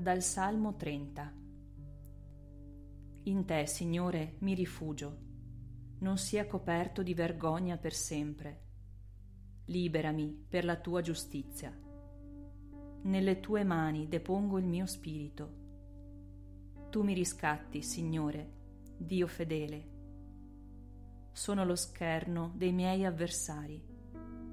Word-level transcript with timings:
Dal 0.00 0.22
Salmo 0.22 0.76
30 0.76 1.32
In 3.24 3.44
te, 3.44 3.66
Signore, 3.66 4.36
mi 4.42 4.54
rifugio. 4.54 5.18
Non 5.98 6.18
sia 6.18 6.46
coperto 6.46 7.02
di 7.02 7.14
vergogna 7.14 7.76
per 7.78 7.92
sempre. 7.94 8.60
Liberami 9.64 10.46
per 10.48 10.64
la 10.64 10.76
tua 10.76 11.00
giustizia. 11.00 11.76
Nelle 13.02 13.40
tue 13.40 13.64
mani 13.64 14.06
depongo 14.06 14.58
il 14.58 14.66
mio 14.66 14.86
spirito. 14.86 15.54
Tu 16.90 17.02
mi 17.02 17.12
riscatti, 17.12 17.82
Signore, 17.82 18.52
Dio 18.96 19.26
fedele. 19.26 19.88
Sono 21.32 21.64
lo 21.64 21.74
scherno 21.74 22.52
dei 22.54 22.70
miei 22.70 23.04
avversari 23.04 23.84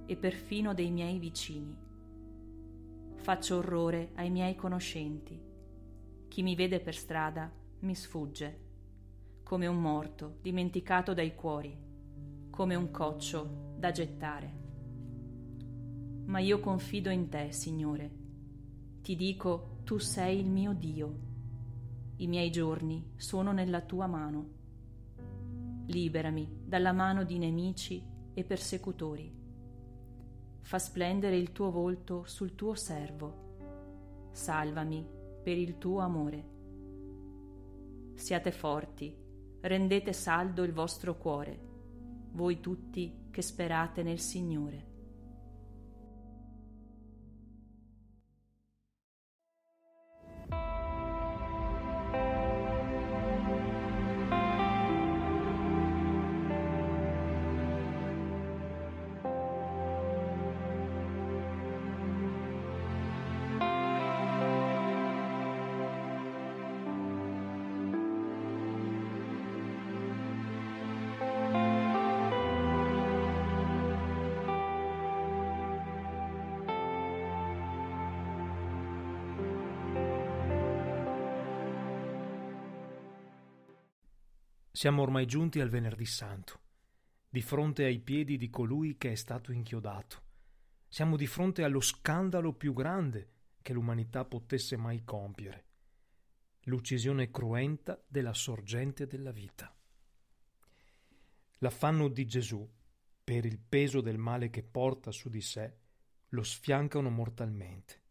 e 0.08 0.18
perfino 0.18 0.74
dei 0.74 0.90
miei 0.90 1.20
vicini 1.20 1.85
Faccio 3.26 3.58
orrore 3.58 4.12
ai 4.18 4.30
miei 4.30 4.54
conoscenti. 4.54 5.42
Chi 6.28 6.44
mi 6.44 6.54
vede 6.54 6.80
per 6.80 6.94
strada 6.94 7.52
mi 7.80 7.96
sfugge, 7.96 8.60
come 9.42 9.66
un 9.66 9.82
morto 9.82 10.38
dimenticato 10.44 11.16
dai 11.16 11.34
cuori, 11.34 11.76
come 12.52 12.76
un 12.76 12.92
coccio 12.92 13.74
da 13.80 13.90
gettare. 13.90 14.54
Ma 16.26 16.38
io 16.38 16.60
confido 16.60 17.10
in 17.10 17.28
te, 17.28 17.52
Signore. 17.52 18.12
Ti 19.02 19.16
dico, 19.16 19.80
tu 19.86 19.98
sei 19.98 20.38
il 20.38 20.48
mio 20.48 20.74
Dio. 20.74 21.20
I 22.18 22.28
miei 22.28 22.52
giorni 22.52 23.14
sono 23.16 23.52
nella 23.52 23.82
tua 23.82 24.06
mano. 24.06 24.50
Liberami 25.88 26.62
dalla 26.64 26.92
mano 26.92 27.24
di 27.24 27.40
nemici 27.40 28.06
e 28.36 28.44
persecutori 28.44 29.45
fa 30.66 30.80
splendere 30.80 31.38
il 31.38 31.52
tuo 31.52 31.70
volto 31.70 32.24
sul 32.26 32.56
tuo 32.56 32.74
servo. 32.74 34.30
Salvami 34.32 35.08
per 35.44 35.56
il 35.60 35.78
tuo 35.78 36.00
amore. 36.00 36.54
Siate 38.16 38.52
forti, 38.52 39.16
rendete 39.62 40.12
saldo 40.12 40.64
il 40.64 40.74
vostro 40.74 41.18
cuore, 41.18 41.60
voi 42.32 42.60
tutti 42.62 43.28
che 43.30 43.44
sperate 43.44 44.02
nel 44.02 44.20
Signore. 44.20 44.95
Siamo 84.76 85.04
ormai 85.04 85.26
giunti 85.26 85.62
al 85.62 85.70
venerdì 85.70 86.04
santo, 86.04 86.60
di 87.30 87.42
fronte 87.42 87.86
ai 87.86 88.00
piedi 88.00 88.36
di 88.36 88.50
colui 88.50 88.98
che 88.98 89.14
è 89.14 89.16
stato 89.16 89.54
inchiodato. 89.54 90.24
Siamo 90.90 91.16
di 91.16 91.28
fronte 91.28 91.64
allo 91.64 91.80
scandalo 91.80 92.52
più 92.52 92.74
grande 92.74 93.30
che 93.62 93.72
l'umanità 93.72 94.26
potesse 94.26 94.76
mai 94.76 95.06
compiere, 95.06 95.66
l'uccisione 96.64 97.32
cruenta 97.32 98.04
della 98.06 98.34
sorgente 98.34 99.08
della 99.08 99.32
vita. 99.32 99.74
L'affanno 101.60 102.10
di 102.10 102.26
Gesù, 102.26 102.70
per 103.24 103.46
il 103.46 103.58
peso 103.58 104.02
del 104.02 104.18
male 104.18 104.50
che 104.50 104.62
porta 104.62 105.10
su 105.12 105.30
di 105.30 105.40
sé, 105.40 105.74
lo 106.28 106.44
sfiancano 106.44 107.10
mortalmente. 107.10 108.02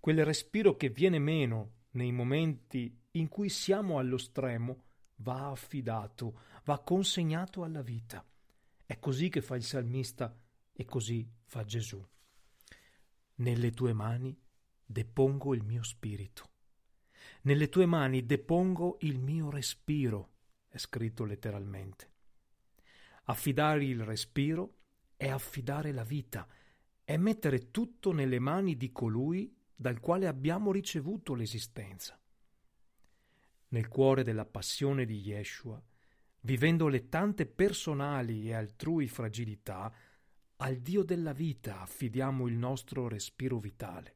Quel 0.00 0.22
respiro 0.22 0.76
che 0.76 0.90
viene 0.90 1.18
meno 1.18 1.84
nei 1.92 2.12
momenti 2.12 2.94
in 3.12 3.28
cui 3.28 3.48
siamo 3.48 3.98
allo 3.98 4.18
stremo 4.18 4.82
va 5.16 5.50
affidato, 5.50 6.40
va 6.64 6.78
consegnato 6.80 7.62
alla 7.62 7.82
vita. 7.82 8.24
È 8.84 8.98
così 8.98 9.28
che 9.28 9.40
fa 9.40 9.56
il 9.56 9.62
salmista 9.62 10.36
e 10.72 10.84
così 10.84 11.28
fa 11.44 11.64
Gesù. 11.64 12.04
Nelle 13.36 13.70
tue 13.72 13.92
mani 13.92 14.38
depongo 14.84 15.54
il 15.54 15.62
mio 15.62 15.82
spirito. 15.82 16.50
Nelle 17.42 17.68
tue 17.68 17.86
mani 17.86 18.24
depongo 18.24 18.98
il 19.00 19.18
mio 19.18 19.50
respiro, 19.50 20.32
è 20.68 20.78
scritto 20.78 21.24
letteralmente. 21.24 22.12
Affidare 23.24 23.84
il 23.84 24.04
respiro 24.04 24.78
è 25.16 25.28
affidare 25.28 25.92
la 25.92 26.04
vita, 26.04 26.46
è 27.02 27.16
mettere 27.16 27.70
tutto 27.70 28.12
nelle 28.12 28.38
mani 28.38 28.76
di 28.76 28.92
colui 28.92 29.54
dal 29.74 30.00
quale 30.00 30.26
abbiamo 30.26 30.72
ricevuto 30.72 31.34
l'esistenza 31.34 32.18
nel 33.76 33.88
cuore 33.88 34.24
della 34.24 34.46
passione 34.46 35.04
di 35.04 35.20
Yeshua, 35.20 35.80
vivendo 36.40 36.88
le 36.88 37.10
tante 37.10 37.44
personali 37.44 38.48
e 38.48 38.54
altrui 38.54 39.06
fragilità, 39.06 39.92
al 40.56 40.78
Dio 40.78 41.02
della 41.02 41.34
vita 41.34 41.82
affidiamo 41.82 42.46
il 42.46 42.54
nostro 42.54 43.06
respiro 43.06 43.58
vitale. 43.58 44.14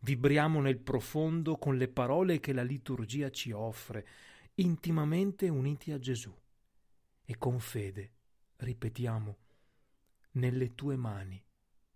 Vibriamo 0.00 0.60
nel 0.60 0.80
profondo 0.80 1.56
con 1.56 1.78
le 1.78 1.88
parole 1.88 2.40
che 2.40 2.52
la 2.52 2.62
liturgia 2.62 3.30
ci 3.30 3.52
offre, 3.52 4.06
intimamente 4.56 5.48
uniti 5.48 5.90
a 5.90 5.98
Gesù. 5.98 6.36
E 7.24 7.38
con 7.38 7.58
fede 7.58 8.12
ripetiamo, 8.56 9.38
nelle 10.32 10.74
tue 10.74 10.96
mani 10.96 11.42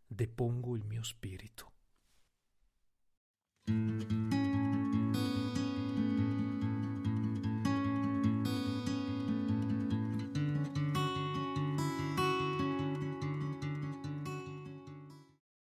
depongo 0.06 0.74
il 0.74 0.84
mio 0.86 1.02
spirito. 1.02 1.67